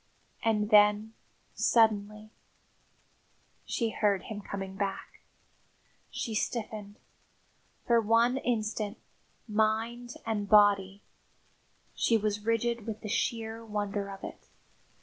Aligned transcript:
And 0.43 0.71
then 0.71 1.13
suddenly 1.53 2.31
she 3.65 3.91
heard 3.91 4.23
him 4.23 4.41
coming 4.41 4.75
back! 4.75 5.19
She 6.09 6.33
stiffened. 6.33 6.95
For 7.85 8.01
one 8.01 8.37
instant, 8.37 8.97
mind 9.47 10.15
and 10.25 10.49
body, 10.49 11.03
she 11.93 12.17
was 12.17 12.43
rigid 12.43 12.87
with 12.87 13.01
the 13.01 13.09
sheer 13.09 13.63
wonder 13.63 14.09
of 14.09 14.23
it. 14.23 14.47